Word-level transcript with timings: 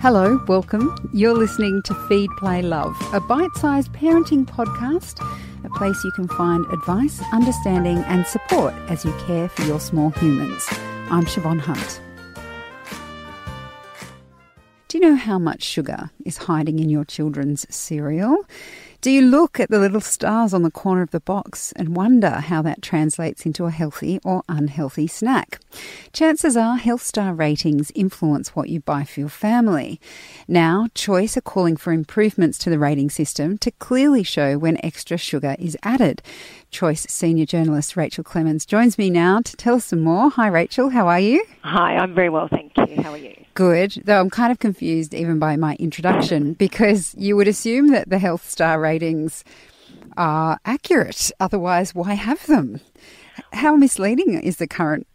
Hello, 0.00 0.40
welcome. 0.46 0.94
You're 1.12 1.34
listening 1.34 1.82
to 1.86 1.94
Feed, 2.06 2.30
Play, 2.38 2.62
Love, 2.62 2.96
a 3.12 3.18
bite 3.18 3.52
sized 3.56 3.92
parenting 3.92 4.46
podcast, 4.46 5.18
a 5.64 5.68
place 5.70 6.04
you 6.04 6.12
can 6.12 6.28
find 6.28 6.64
advice, 6.66 7.20
understanding, 7.32 7.98
and 8.06 8.24
support 8.24 8.74
as 8.88 9.04
you 9.04 9.12
care 9.26 9.48
for 9.48 9.62
your 9.62 9.80
small 9.80 10.10
humans. 10.10 10.64
I'm 11.10 11.24
Siobhan 11.24 11.58
Hunt. 11.58 12.00
Do 14.86 14.98
you 14.98 15.02
know 15.02 15.16
how 15.16 15.36
much 15.36 15.64
sugar 15.64 16.10
is 16.24 16.36
hiding 16.36 16.78
in 16.78 16.88
your 16.88 17.04
children's 17.04 17.66
cereal? 17.68 18.44
Do 19.00 19.12
you 19.12 19.22
look 19.22 19.60
at 19.60 19.70
the 19.70 19.78
little 19.78 20.00
stars 20.00 20.52
on 20.52 20.62
the 20.62 20.72
corner 20.72 21.02
of 21.02 21.12
the 21.12 21.20
box 21.20 21.70
and 21.76 21.94
wonder 21.94 22.30
how 22.30 22.62
that 22.62 22.82
translates 22.82 23.46
into 23.46 23.64
a 23.64 23.70
healthy 23.70 24.18
or 24.24 24.42
unhealthy 24.48 25.06
snack? 25.06 25.60
Chances 26.12 26.56
are 26.56 26.76
Health 26.76 27.02
Star 27.02 27.32
ratings 27.32 27.92
influence 27.94 28.56
what 28.56 28.70
you 28.70 28.80
buy 28.80 29.04
for 29.04 29.20
your 29.20 29.28
family. 29.28 30.00
Now, 30.48 30.88
Choice 30.96 31.36
are 31.36 31.42
calling 31.42 31.76
for 31.76 31.92
improvements 31.92 32.58
to 32.58 32.70
the 32.70 32.78
rating 32.80 33.08
system 33.08 33.56
to 33.58 33.70
clearly 33.70 34.24
show 34.24 34.58
when 34.58 34.84
extra 34.84 35.16
sugar 35.16 35.54
is 35.60 35.76
added. 35.84 36.20
Choice 36.72 37.06
senior 37.08 37.46
journalist 37.46 37.96
Rachel 37.96 38.24
Clemons 38.24 38.66
joins 38.66 38.98
me 38.98 39.10
now 39.10 39.40
to 39.42 39.56
tell 39.56 39.76
us 39.76 39.84
some 39.84 40.00
more. 40.00 40.28
Hi, 40.30 40.48
Rachel. 40.48 40.88
How 40.88 41.06
are 41.06 41.20
you? 41.20 41.44
Hi, 41.62 41.96
I'm 41.96 42.16
very 42.16 42.30
well, 42.30 42.48
thank 42.48 42.64
you. 42.64 42.67
How 43.02 43.12
are 43.12 43.18
you? 43.18 43.34
Good, 43.54 44.02
though 44.04 44.20
I'm 44.20 44.30
kind 44.30 44.52
of 44.52 44.58
confused 44.58 45.14
even 45.14 45.38
by 45.38 45.56
my 45.56 45.76
introduction 45.78 46.54
because 46.54 47.14
you 47.16 47.36
would 47.36 47.48
assume 47.48 47.88
that 47.88 48.08
the 48.10 48.18
Health 48.18 48.48
Star 48.48 48.80
ratings 48.80 49.44
are 50.16 50.58
accurate. 50.64 51.30
Otherwise, 51.40 51.94
why 51.94 52.14
have 52.14 52.46
them? 52.46 52.80
How 53.52 53.76
misleading 53.76 54.34
is 54.34 54.56
the 54.56 54.66
current 54.66 55.06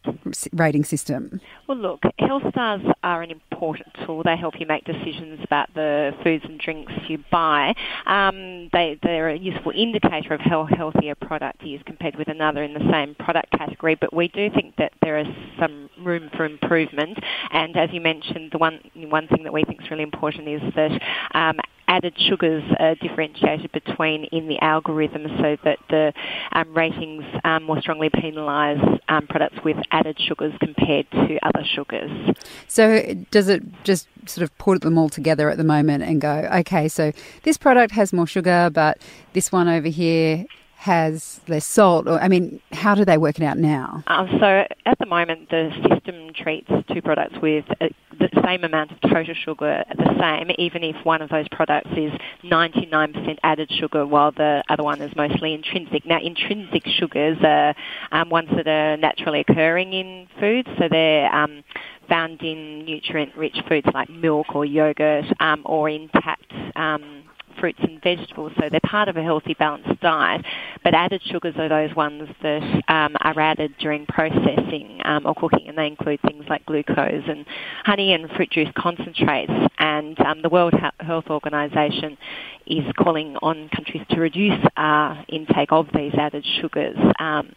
rating 0.52 0.84
system? 0.84 1.40
Well, 1.68 1.78
look, 1.78 2.02
health 2.20 2.44
stars 2.50 2.82
are 3.04 3.22
an 3.22 3.32
important 3.32 3.88
tool. 4.05 4.24
They 4.24 4.36
help 4.36 4.60
you 4.60 4.66
make 4.66 4.86
decisions 4.86 5.40
about 5.44 5.74
the 5.74 6.12
foods 6.24 6.44
and 6.46 6.60
drinks 6.60 6.94
you 7.07 7.24
buy. 7.32 7.74
Um, 8.05 8.70
they, 8.74 8.99
they're 9.04 9.30
a 9.30 9.38
useful 9.38 9.72
indicator 9.76 10.34
of 10.34 10.41
how 10.41 10.66
healthy 10.66 11.10
a 11.10 11.16
product 11.16 11.63
is 11.63 11.82
compared 11.85 12.16
with 12.16 12.27
another 12.27 12.63
in 12.63 12.74
the 12.74 12.91
same 12.91 13.16
product 13.16 13.52
category, 13.52 13.96
but 13.96 14.13
we 14.13 14.27
do 14.27 14.50
think 14.50 14.76
that 14.77 14.94
there 15.02 15.18
is 15.20 15.27
some 15.60 15.90
room 16.00 16.29
for 16.35 16.46
improvement. 16.46 17.18
And 17.52 17.77
as 17.77 17.90
you 17.94 18.02
mentioned, 18.02 18.52
the 18.52 18.57
one, 18.57 18.79
one 18.96 19.27
thing 19.27 19.44
that 19.44 19.54
we 19.54 19.63
think 19.63 19.82
is 19.82 19.91
really 19.91 20.04
important 20.04 20.48
is 20.48 20.62
that 20.76 21.02
um, 21.34 21.60
added 21.87 22.13
sugars 22.17 22.63
are 22.79 22.95
differentiated 22.95 23.71
between 23.71 24.26
in 24.26 24.48
the 24.48 24.59
algorithm 24.59 25.23
so 25.39 25.57
that 25.63 25.79
the 25.89 26.13
um, 26.51 26.73
ratings 26.73 27.23
um, 27.43 27.63
more 27.63 27.81
strongly 27.81 28.09
penalise 28.09 28.99
um, 29.09 29.27
products 29.27 29.57
with 29.63 29.77
added 29.91 30.20
sugars 30.20 30.54
compared 30.59 31.09
to 31.11 31.39
other 31.43 31.63
sugars. 31.65 32.35
So 32.67 33.13
does 33.31 33.49
it 33.49 33.63
just 33.84 34.07
sort 34.26 34.43
of 34.43 34.57
put 34.57 34.81
them 34.81 34.98
all 34.98 35.09
together 35.09 35.49
at 35.49 35.57
the 35.57 35.63
moment 35.63 36.04
and 36.04 36.21
go, 36.21 36.49
okay, 36.59 36.87
so 36.87 37.11
this 37.43 37.57
product 37.57 37.91
has 37.93 38.13
more 38.13 38.27
sugar, 38.27 38.70
but 38.73 38.99
this 39.34 39.51
one 39.51 39.67
over 39.67 39.87
here 39.87 40.45
has 40.76 41.39
less 41.48 41.65
salt? 41.65 42.07
Or 42.07 42.20
I 42.20 42.27
mean, 42.27 42.59
how 42.71 42.95
do 42.95 43.05
they 43.05 43.17
work 43.17 43.39
it 43.39 43.43
out 43.43 43.57
now? 43.57 44.04
Um, 44.07 44.27
so 44.39 44.65
at 44.85 44.99
the 44.99 45.05
moment, 45.05 45.49
the 45.49 45.93
system 46.04 46.34
treats 46.35 46.70
two 46.91 47.01
products 47.01 47.35
with 47.41 47.65
uh, 47.82 47.87
the 48.20 48.29
same 48.46 48.63
amount 48.63 48.91
of 48.91 49.01
total 49.01 49.34
sugar 49.34 49.84
the 49.98 50.20
same, 50.20 50.51
even 50.57 50.84
if 50.84 50.95
one 51.05 51.21
of 51.21 51.29
those 51.29 51.48
products 51.49 51.90
is 51.95 52.12
99% 52.43 53.37
added 53.43 53.71
sugar, 53.71 54.05
while 54.05 54.32
the 54.32 54.63
other 54.70 54.84
one 54.84 55.01
is 55.01 55.15
mostly 55.15 55.54
intrinsic. 55.54 56.05
Now, 56.05 56.20
intrinsic 56.21 56.84
sugars 56.87 57.37
are 57.43 57.76
um, 58.12 58.29
ones 58.29 58.49
that 58.55 58.68
are 58.68 58.98
naturally 58.98 59.41
occurring 59.41 59.93
in 59.93 60.27
foods, 60.40 60.70
so 60.77 60.87
they're 60.90 61.34
um, 61.34 61.63
found 62.10 62.41
in 62.41 62.85
nutrient-rich 62.85 63.57
foods 63.67 63.88
like 63.93 64.09
milk 64.09 64.53
or 64.53 64.66
yogurt 64.66 65.25
um, 65.40 65.62
or 65.66 65.90
intact 65.90 66.51
um, 66.75 67.22
fruits 67.64 67.80
and 67.81 68.03
vegetables, 68.03 68.52
so 68.59 68.68
they're 68.69 68.81
part 68.81 69.08
of 69.08 69.16
a 69.16 69.24
healthy, 69.24 69.53
balanced 69.53 70.02
diet. 70.02 70.46
But 70.84 70.94
added 70.94 71.22
sugars 71.24 71.56
are 71.57 71.69
those 71.69 71.96
ones 71.96 72.28
that 72.41 72.84
um, 72.90 73.16
are 73.22 73.40
added 73.40 73.74
during 73.79 74.06
processing 74.06 75.00
um, 75.06 75.25
or 75.25 75.34
cooking, 75.34 75.69
and 75.69 75.78
they 75.78 75.88
include 75.88 76.19
things 76.23 76.44
like 76.50 76.66
glucose 76.66 77.23
and 77.25 77.46
honey 77.85 78.13
and 78.13 78.29
fruit 78.31 78.52
juice 78.52 78.68
concentrates. 78.78 79.53
And 79.79 80.19
um, 80.19 80.41
the 80.41 80.50
World 80.50 80.73
Health 81.00 81.28
Organization 81.29 82.18
is 82.66 82.84
calling 82.97 83.38
on 83.41 83.69
countries 83.69 84.03
to 84.09 84.19
reduce 84.19 84.59
uh, 84.75 85.23
intake 85.29 85.72
of 85.72 85.88
these 85.94 86.13
added 86.16 86.46
sugars 86.59 86.97
um, 87.19 87.53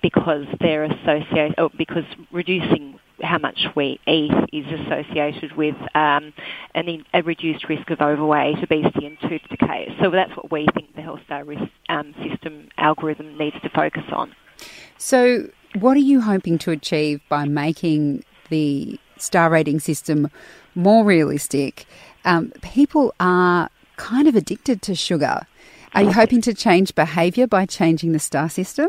because 0.00 0.46
they're 0.60 0.84
associated, 0.84 1.54
because 1.76 2.04
reducing 2.32 2.98
how 3.22 3.38
much 3.38 3.66
we 3.74 4.00
eat 4.06 4.32
is 4.52 4.66
associated 4.66 5.56
with 5.56 5.76
um, 5.94 6.32
an, 6.74 7.04
a 7.14 7.22
reduced 7.22 7.68
risk 7.68 7.90
of 7.90 8.00
overweight, 8.00 8.58
obesity, 8.62 9.06
and 9.06 9.18
tooth 9.20 9.42
decay. 9.48 9.94
So 10.02 10.10
that's 10.10 10.34
what 10.36 10.50
we 10.50 10.66
think 10.74 10.94
the 10.94 11.02
Health 11.02 11.20
Star 11.24 11.44
risk, 11.44 11.64
um, 11.88 12.14
system 12.28 12.68
algorithm 12.78 13.36
needs 13.38 13.56
to 13.62 13.70
focus 13.70 14.04
on. 14.12 14.34
So, 14.98 15.48
what 15.78 15.96
are 15.96 16.00
you 16.00 16.20
hoping 16.20 16.58
to 16.58 16.70
achieve 16.70 17.20
by 17.28 17.44
making 17.44 18.24
the 18.48 18.98
star 19.16 19.50
rating 19.50 19.80
system 19.80 20.30
more 20.74 21.04
realistic? 21.04 21.86
Um, 22.24 22.52
people 22.62 23.14
are 23.20 23.70
kind 23.96 24.26
of 24.28 24.34
addicted 24.34 24.82
to 24.82 24.94
sugar. 24.94 25.46
Are 25.94 26.02
you 26.02 26.12
hoping 26.12 26.40
to 26.42 26.54
change 26.54 26.94
behaviour 26.94 27.46
by 27.46 27.66
changing 27.66 28.12
the 28.12 28.18
star 28.18 28.48
system? 28.48 28.88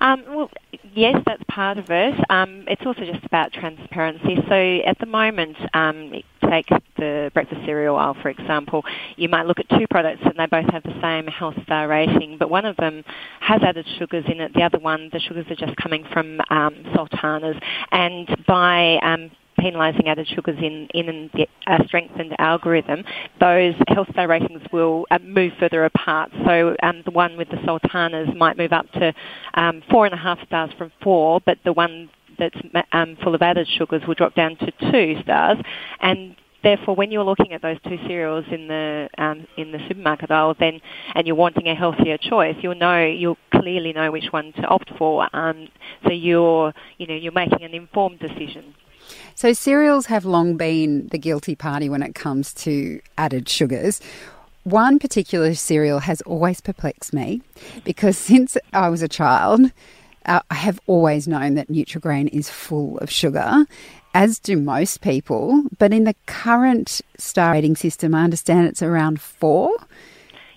Um, 0.00 0.24
well, 0.28 0.50
yes, 0.94 1.16
that's 1.26 1.42
part 1.48 1.78
of 1.78 1.90
it. 1.90 2.14
Um, 2.30 2.64
it's 2.68 2.84
also 2.84 3.00
just 3.04 3.24
about 3.24 3.52
transparency. 3.52 4.36
So 4.48 4.88
at 4.88 4.98
the 4.98 5.06
moment, 5.06 5.56
um, 5.74 6.12
take 6.50 6.68
the 6.96 7.30
breakfast 7.34 7.62
cereal 7.64 7.96
aisle, 7.96 8.16
for 8.20 8.28
example, 8.28 8.84
you 9.16 9.28
might 9.28 9.46
look 9.46 9.58
at 9.58 9.68
two 9.70 9.86
products 9.88 10.20
and 10.24 10.34
they 10.38 10.46
both 10.46 10.70
have 10.70 10.82
the 10.82 10.98
same 11.00 11.26
health 11.26 11.54
star 11.64 11.88
rating, 11.88 12.36
but 12.38 12.50
one 12.50 12.64
of 12.64 12.76
them 12.76 13.04
has 13.40 13.62
added 13.62 13.86
sugars 13.98 14.24
in 14.28 14.40
it. 14.40 14.52
The 14.54 14.62
other 14.62 14.78
one, 14.78 15.08
the 15.12 15.20
sugars 15.20 15.46
are 15.50 15.56
just 15.56 15.76
coming 15.76 16.04
from 16.12 16.40
um, 16.50 16.74
sultanas. 16.94 17.56
And 17.90 18.28
by 18.46 18.98
um, 19.02 19.30
penalising 19.66 20.06
added 20.06 20.26
sugars 20.28 20.58
in, 20.58 20.88
in 20.94 21.30
a 21.66 21.84
strengthened 21.86 22.34
algorithm, 22.38 23.04
those 23.40 23.74
health 23.88 24.08
star 24.12 24.28
ratings 24.28 24.62
will 24.72 25.06
uh, 25.10 25.18
move 25.22 25.52
further 25.58 25.84
apart. 25.84 26.30
So 26.44 26.76
um, 26.82 27.02
the 27.04 27.10
one 27.10 27.36
with 27.36 27.48
the 27.48 27.58
sultanas 27.64 28.28
might 28.36 28.56
move 28.56 28.72
up 28.72 28.90
to 28.92 29.12
um, 29.54 29.82
four 29.90 30.06
and 30.06 30.14
a 30.14 30.18
half 30.18 30.38
stars 30.46 30.70
from 30.78 30.92
four, 31.02 31.40
but 31.44 31.58
the 31.64 31.72
one 31.72 32.10
that's 32.38 32.56
um, 32.92 33.16
full 33.22 33.34
of 33.34 33.42
added 33.42 33.66
sugars 33.76 34.02
will 34.06 34.14
drop 34.14 34.34
down 34.34 34.56
to 34.56 34.92
two 34.92 35.20
stars. 35.22 35.58
And 36.00 36.36
therefore, 36.62 36.94
when 36.94 37.10
you're 37.10 37.24
looking 37.24 37.52
at 37.52 37.62
those 37.62 37.78
two 37.84 37.98
cereals 38.06 38.44
in 38.50 38.68
the 38.68 39.08
um, 39.18 39.46
in 39.56 39.72
the 39.72 39.78
supermarket 39.88 40.30
aisle, 40.30 40.54
then 40.58 40.80
and 41.14 41.26
you're 41.26 41.36
wanting 41.36 41.68
a 41.68 41.74
healthier 41.74 42.18
choice, 42.18 42.56
you'll 42.60 42.74
know 42.74 43.04
you'll 43.04 43.38
clearly 43.54 43.92
know 43.92 44.10
which 44.10 44.26
one 44.30 44.52
to 44.54 44.62
opt 44.66 44.90
for. 44.98 45.28
Um, 45.34 45.68
so 46.04 46.12
you're 46.12 46.72
you 46.98 47.06
know 47.06 47.14
you're 47.14 47.32
making 47.32 47.62
an 47.62 47.74
informed 47.74 48.18
decision. 48.18 48.74
So, 49.34 49.52
cereals 49.52 50.06
have 50.06 50.24
long 50.24 50.56
been 50.56 51.08
the 51.08 51.18
guilty 51.18 51.54
party 51.54 51.88
when 51.88 52.02
it 52.02 52.14
comes 52.14 52.52
to 52.54 53.00
added 53.18 53.48
sugars. 53.48 54.00
One 54.64 54.98
particular 54.98 55.54
cereal 55.54 56.00
has 56.00 56.20
always 56.22 56.60
perplexed 56.60 57.12
me 57.12 57.42
because 57.84 58.18
since 58.30 58.56
I 58.72 58.88
was 58.88 59.02
a 59.02 59.08
child, 59.08 59.70
uh, 60.26 60.40
I 60.50 60.54
have 60.54 60.80
always 60.86 61.28
known 61.28 61.54
that 61.54 61.68
Nutrigrain 61.68 62.28
is 62.28 62.50
full 62.50 62.98
of 62.98 63.10
sugar, 63.10 63.64
as 64.14 64.38
do 64.38 64.56
most 64.56 65.00
people. 65.00 65.64
But 65.78 65.92
in 65.92 66.04
the 66.04 66.16
current 66.26 67.00
star 67.16 67.52
rating 67.52 67.76
system, 67.76 68.14
I 68.14 68.24
understand 68.24 68.66
it's 68.66 68.82
around 68.82 69.20
four. 69.20 69.70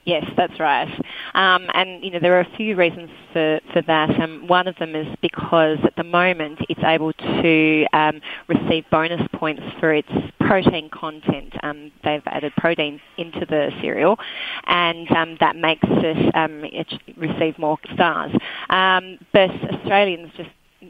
Yes, 0.09 0.25
that's 0.35 0.59
right. 0.59 0.89
Um, 1.35 1.67
and 1.75 2.03
you 2.03 2.09
know 2.09 2.17
there 2.19 2.35
are 2.35 2.39
a 2.39 2.55
few 2.57 2.75
reasons 2.75 3.11
for, 3.31 3.59
for 3.71 3.83
that. 3.83 4.09
Um, 4.19 4.47
one 4.47 4.67
of 4.67 4.75
them 4.77 4.95
is 4.95 5.05
because 5.21 5.77
at 5.83 5.95
the 5.97 6.03
moment 6.03 6.57
it's 6.67 6.81
able 6.83 7.13
to 7.13 7.85
um, 7.93 8.19
receive 8.47 8.85
bonus 8.89 9.21
points 9.35 9.61
for 9.79 9.93
its 9.93 10.09
protein 10.39 10.89
content. 10.89 11.53
Um, 11.61 11.91
they've 12.03 12.23
added 12.25 12.53
protein 12.57 12.99
into 13.19 13.45
the 13.45 13.69
cereal, 13.83 14.17
and 14.65 15.11
um, 15.11 15.37
that 15.41 15.55
makes 15.55 15.85
it, 15.87 16.35
um, 16.35 16.63
it 16.65 16.91
receive 17.15 17.59
more 17.59 17.77
stars. 17.93 18.31
but 18.67 19.51
Australians 19.75 20.31
just 20.35 20.49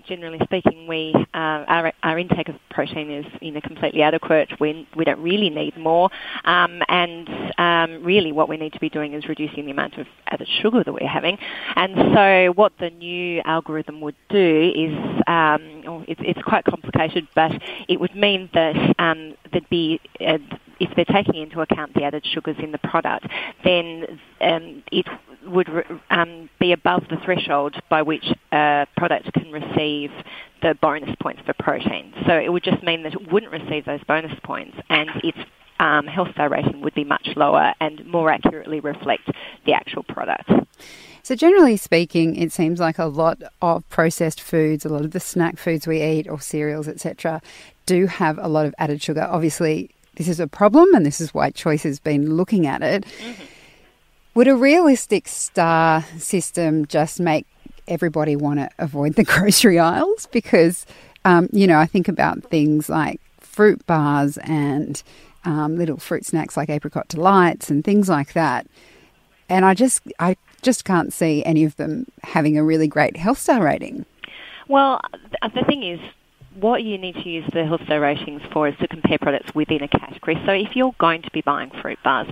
generally 0.10 0.40
speaking, 0.44 0.88
we 0.88 1.14
uh, 1.34 1.38
our, 1.38 1.94
our 2.04 2.20
intake 2.20 2.50
of 2.50 2.56
protein 2.72 3.12
is 3.12 3.26
you 3.42 3.52
know 3.52 3.62
completely 3.62 4.02
adequate. 4.02 4.50
We 4.60 4.88
we 4.96 5.06
don't 5.06 5.22
really 5.22 5.50
need 5.50 5.78
more, 5.78 6.10
um, 6.44 6.82
and 6.90 7.30
um, 7.58 8.04
really 8.04 8.32
what 8.32 8.50
we 8.50 8.58
need 8.58 8.74
to 8.74 8.80
be 8.80 8.90
doing 8.90 9.14
is 9.14 9.30
reducing 9.30 9.66
the 9.66 9.72
amount 9.72 9.98
of 9.98 10.08
added 10.28 10.48
sugar 10.62 10.84
that 10.84 10.92
we're 10.92 11.08
having. 11.08 11.38
And 11.76 11.96
so 12.14 12.54
what 12.56 12.74
the 12.80 12.90
new 12.90 13.42
algorithm 13.46 14.02
would 14.02 14.16
do 14.30 14.72
is, 14.76 14.94
um, 15.28 15.84
oh, 15.88 16.04
it's, 16.08 16.22
it's 16.24 16.42
quite 16.42 16.66
complicated, 16.66 17.28
but 17.36 17.52
it 17.88 18.00
would 18.00 18.16
mean 18.16 18.50
that 18.54 18.76
um, 18.98 19.36
there'd 19.52 19.70
be 19.70 20.02
uh, 20.20 20.40
if 20.80 20.90
they're 20.96 21.06
taking 21.06 21.36
into 21.36 21.62
account 21.62 21.94
the 21.94 22.04
added 22.04 22.26
sugars 22.26 22.56
in 22.60 22.72
the 22.72 22.78
product, 22.80 23.28
then 23.64 24.20
um, 24.42 24.84
it 24.92 25.06
would 25.46 25.70
um, 26.10 26.50
be 26.60 26.72
above 26.72 27.04
the 27.10 27.18
threshold 27.18 27.76
by 27.90 28.02
which 28.02 28.26
a 28.52 28.88
product 28.98 29.32
can 29.34 29.52
receive 29.52 30.12
the 30.62 30.76
bonus 30.82 31.16
points 31.22 31.42
for 31.46 31.54
protein. 31.54 32.14
So 32.26 32.38
it 32.38 32.52
would 32.52 32.64
just 32.64 32.84
mean 32.84 33.04
that 33.04 33.14
it 33.14 33.32
wouldn't 33.32 33.52
receive 33.52 33.86
those 33.86 34.04
bonus 34.04 34.38
points, 34.44 34.78
and 34.90 35.10
its 35.24 35.38
um, 35.80 36.08
health 36.08 36.30
star 36.34 36.50
rating 36.50 36.82
would 36.82 36.94
be 36.94 37.04
much 37.04 37.30
lower 37.36 37.74
and 37.80 38.06
more 38.06 38.30
accurately 38.30 38.80
reflect 38.80 39.30
the 39.66 39.74
actual 39.74 40.04
product. 40.04 40.52
So, 41.24 41.36
generally 41.36 41.78
speaking, 41.78 42.36
it 42.36 42.52
seems 42.52 42.80
like 42.80 42.98
a 42.98 43.06
lot 43.06 43.42
of 43.62 43.88
processed 43.90 44.42
foods, 44.42 44.86
a 44.86 44.90
lot 44.90 45.06
of 45.06 45.12
the 45.12 45.20
snack 45.20 45.58
foods 45.58 45.86
we 45.86 46.02
eat, 46.02 46.28
or 46.28 46.40
cereals, 46.40 46.88
etc., 46.88 47.42
do 47.86 48.08
have 48.08 48.38
a 48.40 48.48
lot 48.48 48.66
of 48.66 48.74
added 48.78 49.02
sugar. 49.02 49.28
Obviously, 49.30 49.92
this 50.16 50.28
is 50.28 50.40
a 50.40 50.48
problem, 50.48 50.94
and 50.94 51.06
this 51.06 51.22
is 51.22 51.34
why 51.34 51.52
Choice 51.52 51.84
has 51.84 52.00
been 52.00 52.36
looking 52.36 52.68
at 52.68 52.82
it. 52.82 53.06
Mm-hmm. 53.06 53.44
Would 54.40 54.48
a 54.48 54.56
realistic 54.56 55.28
star 55.28 56.02
system 56.18 56.86
just 56.86 57.20
make 57.20 57.46
everybody 57.90 58.38
want 58.38 58.60
to 58.60 58.70
avoid 58.80 59.16
the 59.16 59.24
grocery 59.26 59.78
aisles? 59.78 60.30
Because, 60.32 60.86
um, 61.26 61.50
you 61.52 61.68
know, 61.68 61.78
I 61.78 61.86
think 61.86 62.08
about 62.08 62.44
things 62.44 62.88
like 62.88 63.20
fruit 63.42 63.86
bars 63.86 64.38
and 64.38 65.04
um, 65.44 65.76
little 65.76 65.98
fruit 65.98 66.26
snacks 66.26 66.56
like 66.56 66.70
apricot 66.70 67.10
delights 67.10 67.70
and 67.70 67.84
things 67.84 68.08
like 68.08 68.32
that. 68.32 68.66
And 69.50 69.66
I 69.66 69.74
just, 69.74 70.04
I 70.20 70.38
just 70.62 70.86
can't 70.86 71.12
see 71.12 71.44
any 71.44 71.66
of 71.66 71.76
them 71.76 72.06
having 72.24 72.58
a 72.58 72.64
really 72.64 72.88
great 72.88 73.18
health 73.18 73.40
star 73.40 73.62
rating. 73.62 74.06
Well, 74.70 75.02
the 75.54 75.66
thing 75.66 75.84
is, 75.84 76.00
what 76.62 76.84
you 76.84 76.98
need 76.98 77.16
to 77.16 77.30
use 77.30 77.44
the 77.52 77.66
health 77.66 77.82
star 77.84 78.00
ratings 78.00 78.42
for 78.54 78.70
is 78.70 78.78
to 78.78 78.88
compare 78.88 79.18
products 79.18 79.54
within 79.54 79.84
a 79.84 79.90
category. 79.90 80.42
So 80.46 80.54
if 80.54 80.78
you're 80.78 80.96
going 80.98 81.24
to 81.24 81.32
be 81.32 81.42
buying 81.42 81.72
fruit 81.82 82.00
bars, 82.04 82.30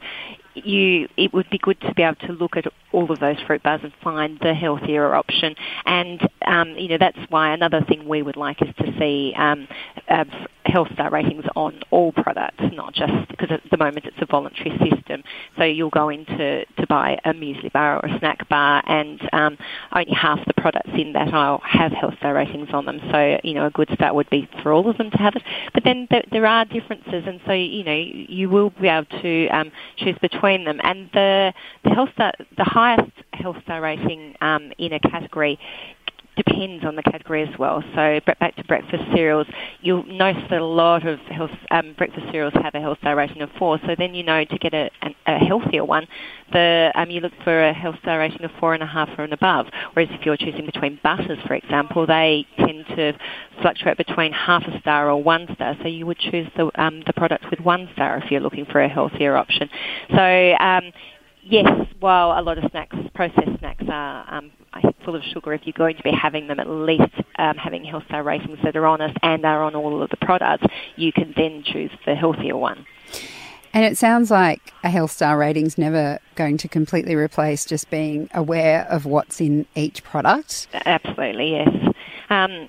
you 0.65 1.07
it 1.17 1.33
would 1.33 1.49
be 1.49 1.57
good 1.57 1.79
to 1.81 1.93
be 1.93 2.03
able 2.03 2.15
to 2.27 2.33
look 2.33 2.57
at 2.57 2.65
all 2.91 3.11
of 3.11 3.19
those 3.19 3.37
fruit 3.45 3.63
bars 3.63 3.81
and 3.83 3.93
find 4.03 4.39
the 4.41 4.53
healthier 4.53 5.13
option. 5.13 5.55
And 5.85 6.21
um, 6.45 6.75
you 6.77 6.89
know 6.89 6.97
that's 6.97 7.19
why 7.29 7.53
another 7.53 7.81
thing 7.87 8.07
we 8.07 8.21
would 8.21 8.37
like 8.37 8.61
is 8.61 8.73
to 8.77 8.97
see 8.99 9.33
um, 9.37 9.67
uh, 10.09 10.25
health 10.77 10.93
star 10.93 11.09
ratings 11.09 11.43
on 11.55 11.81
all 11.89 12.11
products, 12.11 12.63
not 12.73 12.93
just 12.93 13.27
because 13.29 13.49
at 13.49 13.61
the 13.71 13.77
moment 13.77 14.05
it's 14.05 14.17
a 14.21 14.27
voluntary 14.27 14.69
system. 14.77 15.23
So 15.57 15.63
you'll 15.63 15.89
go 15.89 16.09
in 16.09 16.23
to, 16.25 16.65
to 16.65 16.87
buy 16.87 17.17
a 17.25 17.33
muesli 17.33 17.73
bar 17.73 17.95
or 17.95 18.07
a 18.07 18.19
snack 18.19 18.47
bar, 18.47 18.83
and 18.85 19.19
um, 19.33 19.57
only 19.91 20.13
half 20.13 20.37
the 20.45 20.53
products 20.53 20.91
in 20.93 21.13
that 21.13 21.33
aisle 21.33 21.61
have 21.65 21.91
health 21.93 22.13
star 22.19 22.35
ratings 22.35 22.69
on 22.73 22.85
them. 22.85 22.99
So 23.11 23.39
you 23.43 23.55
know 23.55 23.65
a 23.65 23.71
good 23.71 23.89
start 23.95 24.13
would 24.13 24.29
be 24.29 24.47
for 24.61 24.71
all 24.71 24.87
of 24.87 24.99
them 24.99 25.09
to 25.09 25.17
have 25.17 25.35
it. 25.35 25.41
But 25.73 25.83
then 25.83 26.07
there, 26.11 26.23
there 26.31 26.45
are 26.45 26.63
differences, 26.63 27.23
and 27.25 27.39
so 27.47 27.53
you 27.53 27.83
know 27.83 27.95
you 27.95 28.47
will 28.47 28.69
be 28.69 28.87
able 28.87 29.07
to 29.23 29.47
um, 29.47 29.71
choose 29.97 30.15
between 30.21 30.63
them. 30.63 30.79
And 30.83 31.09
the 31.11 31.53
the 31.85 31.89
health 31.89 32.09
star, 32.13 32.33
the 32.55 32.65
highest 32.65 33.11
health 33.33 33.57
star 33.63 33.81
rating 33.81 34.35
um, 34.41 34.71
in 34.77 34.93
a 34.93 34.99
category 34.99 35.57
depends 36.37 36.85
on 36.85 36.95
the 36.95 37.03
category 37.03 37.43
as 37.43 37.59
well. 37.59 37.83
So 37.95 38.19
back 38.39 38.55
to 38.55 38.63
breakfast 38.63 39.03
cereals, 39.13 39.47
you'll 39.81 40.05
notice 40.05 40.43
that 40.49 40.61
a 40.61 40.65
lot 40.65 41.05
of 41.05 41.19
health, 41.19 41.51
um, 41.71 41.93
breakfast 41.97 42.27
cereals 42.31 42.53
have 42.61 42.75
a 42.75 42.79
health 42.79 42.99
star 42.99 43.15
rating 43.15 43.41
of 43.41 43.49
four. 43.57 43.79
So 43.85 43.95
then 43.97 44.13
you 44.13 44.23
know 44.23 44.45
to 44.45 44.57
get 44.57 44.73
a, 44.73 44.89
a 45.25 45.37
healthier 45.37 45.83
one, 45.83 46.07
the 46.53 46.91
um, 46.95 47.09
you 47.09 47.19
look 47.19 47.33
for 47.43 47.67
a 47.67 47.73
health 47.73 47.95
star 48.01 48.19
rating 48.19 48.43
of 48.43 48.51
four 48.59 48.73
and 48.73 48.83
a 48.83 48.87
half 48.87 49.09
or 49.17 49.23
and 49.23 49.33
above. 49.33 49.67
Whereas 49.93 50.09
if 50.11 50.25
you're 50.25 50.37
choosing 50.37 50.65
between 50.65 50.99
butters, 51.03 51.39
for 51.45 51.55
example, 51.55 52.05
they 52.07 52.45
tend 52.57 52.85
to 52.95 53.13
fluctuate 53.61 53.97
between 53.97 54.31
half 54.31 54.63
a 54.63 54.79
star 54.79 55.09
or 55.09 55.21
one 55.21 55.47
star. 55.55 55.75
So 55.81 55.87
you 55.87 56.05
would 56.05 56.19
choose 56.19 56.47
the 56.55 56.71
um, 56.81 57.03
the 57.05 57.13
product 57.13 57.45
with 57.49 57.59
one 57.59 57.89
star 57.93 58.17
if 58.17 58.31
you're 58.31 58.41
looking 58.41 58.65
for 58.65 58.81
a 58.81 58.89
healthier 58.89 59.35
option. 59.35 59.69
So 60.15 60.53
um, 60.59 60.91
yes, 61.43 61.67
while 61.99 62.39
a 62.39 62.41
lot 62.41 62.57
of 62.57 62.69
snacks, 62.71 62.95
processed 63.13 63.59
snacks 63.59 63.83
are 63.89 64.33
um, 64.33 64.51
full 65.07 65.15
of 65.15 65.23
sugar, 65.23 65.53
if 65.53 65.61
you're 65.63 65.71
going 65.71 65.95
to 65.95 66.03
be 66.03 66.11
having 66.11 66.47
them, 66.47 66.59
at 66.59 66.69
least 66.69 67.13
um, 67.39 67.55
having 67.55 67.85
health 67.85 68.03
star 68.07 68.23
ratings 68.23 68.59
that 68.61 68.75
are 68.75 68.85
honest 68.85 69.15
and 69.23 69.45
are 69.45 69.63
on 69.63 69.73
all 69.73 70.03
of 70.03 70.09
the 70.09 70.17
products, 70.17 70.65
you 70.97 71.13
can 71.13 71.33
then 71.37 71.63
choose 71.63 71.91
the 72.05 72.13
healthier 72.13 72.57
one. 72.57 72.85
And 73.73 73.85
it 73.85 73.97
sounds 73.97 74.29
like 74.29 74.73
a 74.83 74.89
health 74.89 75.11
star 75.11 75.37
rating's 75.37 75.77
never 75.77 76.19
going 76.35 76.57
to 76.57 76.67
completely 76.67 77.15
replace 77.15 77.63
just 77.63 77.89
being 77.89 78.29
aware 78.33 78.85
of 78.89 79.05
what's 79.05 79.39
in 79.39 79.65
each 79.75 80.03
product. 80.03 80.67
Absolutely, 80.85 81.51
yes. 81.51 81.69
Um, 82.29 82.67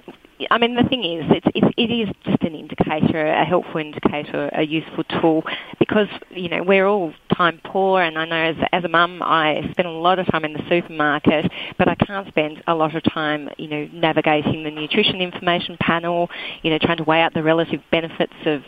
I 0.49 0.59
mean, 0.59 0.77
the 0.77 0.85
thing 0.85 1.03
is, 1.03 1.25
it's, 1.31 1.47
it's, 1.57 1.75
it 1.77 1.91
is 1.91 2.09
just 2.25 2.41
an 2.43 2.55
indicator, 2.55 3.27
a 3.27 3.45
helpful 3.45 3.81
indicator, 3.81 4.49
a 4.53 4.63
useful 4.63 5.03
tool, 5.03 5.43
because, 5.89 6.09
you 6.31 6.51
know, 6.51 6.63
we're 6.63 6.87
all 6.87 7.15
time 7.35 7.61
poor, 7.65 8.03
and 8.03 8.19
I 8.19 8.27
know 8.27 8.37
as, 8.37 8.69
as 8.73 8.85
a 8.85 8.89
mum, 8.89 9.23
I 9.23 9.67
spend 9.71 9.89
a 9.89 9.93
lot 9.93 10.19
of 10.19 10.27
time 10.27 10.45
in 10.45 10.53
the 10.53 10.63
supermarket, 10.69 11.51
but 11.79 11.89
I 11.89 11.95
can't 11.95 12.29
spend 12.29 12.63
a 12.67 12.75
lot 12.75 12.95
of 12.95 13.03
time, 13.05 13.49
you 13.57 13.69
know, 13.69 13.89
navigating 13.93 14.65
the 14.65 14.71
nutrition 14.71 15.23
information 15.23 15.79
panel, 15.81 16.29
you 16.63 16.71
know, 16.71 16.79
trying 16.79 16.99
to 16.99 17.05
weigh 17.05 17.23
out 17.23 17.33
the 17.33 17.43
relative 17.43 17.81
benefits 17.91 18.35
of 18.45 18.63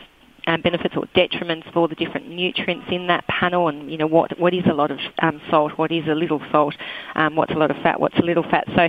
um, 0.46 0.62
benefits 0.62 0.94
or 0.96 1.04
detriments 1.14 1.76
all 1.76 1.86
the 1.86 1.94
different 1.94 2.28
nutrients 2.28 2.86
in 2.90 3.06
that 3.08 3.26
panel, 3.26 3.68
and 3.68 3.90
you 3.90 3.98
know 3.98 4.06
what 4.06 4.38
what 4.40 4.54
is 4.54 4.64
a 4.70 4.72
lot 4.72 4.90
of 4.90 4.98
um, 5.20 5.40
salt, 5.50 5.72
what 5.76 5.92
is 5.92 6.06
a 6.08 6.14
little 6.14 6.40
salt, 6.50 6.74
um, 7.14 7.36
what's 7.36 7.52
a 7.52 7.56
lot 7.56 7.70
of 7.70 7.76
fat, 7.82 8.00
what's 8.00 8.18
a 8.18 8.22
little 8.22 8.42
fat. 8.42 8.64
So 8.74 8.88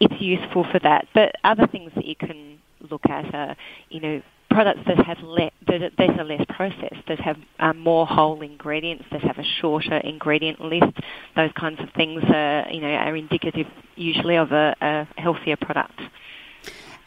it's 0.00 0.20
useful 0.20 0.64
for 0.72 0.78
that. 0.80 1.06
But 1.14 1.34
other 1.44 1.66
things 1.66 1.92
that 1.96 2.06
you 2.06 2.16
can 2.16 2.58
look 2.90 3.02
at 3.08 3.34
are, 3.34 3.56
you 3.90 4.00
know, 4.00 4.22
products 4.50 4.80
that 4.86 4.98
have 5.04 5.18
le- 5.22 5.50
that, 5.66 5.92
that 5.98 6.18
are 6.18 6.24
less 6.24 6.44
processed, 6.48 7.06
that 7.08 7.20
have 7.20 7.36
um, 7.60 7.78
more 7.78 8.06
whole 8.06 8.40
ingredients, 8.42 9.04
that 9.12 9.22
have 9.22 9.38
a 9.38 9.44
shorter 9.60 9.96
ingredient 9.98 10.60
list. 10.60 10.96
Those 11.34 11.52
kinds 11.52 11.80
of 11.80 11.90
things 11.94 12.22
are, 12.32 12.66
you 12.70 12.80
know, 12.80 12.88
are 12.88 13.16
indicative 13.16 13.66
usually 13.96 14.36
of 14.36 14.52
a, 14.52 14.74
a 14.80 15.20
healthier 15.20 15.56
product. 15.56 16.00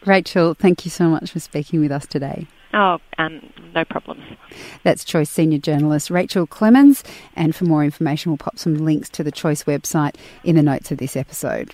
Rachel, 0.06 0.54
thank 0.54 0.86
you 0.86 0.92
so 0.92 1.10
much 1.10 1.32
for 1.32 1.40
speaking 1.40 1.82
with 1.82 1.92
us 1.92 2.06
today. 2.06 2.48
Oh, 2.74 3.00
um, 3.18 3.42
no 3.74 3.84
problems. 3.84 4.24
That's 4.84 5.04
Choice 5.04 5.30
Senior 5.30 5.58
Journalist 5.58 6.10
Rachel 6.10 6.46
Clemons. 6.46 7.04
And 7.36 7.56
for 7.56 7.66
more 7.66 7.84
information, 7.84 8.32
we'll 8.32 8.38
pop 8.38 8.60
some 8.60 8.76
links 8.78 9.10
to 9.10 9.24
the 9.24 9.32
Choice 9.32 9.64
website 9.64 10.16
in 10.44 10.56
the 10.56 10.62
notes 10.62 10.92
of 10.92 11.00
this 11.00 11.16
episode. 11.16 11.74